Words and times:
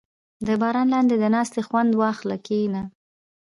•د 0.47 0.49
باران 0.61 0.87
لاندې 0.93 1.15
د 1.19 1.25
ناستې 1.35 1.61
خوند 1.67 1.91
واخله، 2.01 2.37
کښېنه. 2.45 2.81